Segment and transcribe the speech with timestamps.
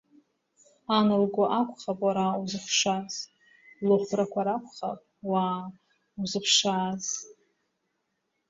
[0.97, 3.13] Ан лгәы акәхап уара узыхшаз,
[3.87, 5.45] лыхәрақәа ракәхап уа
[6.21, 7.05] узыԥшааз.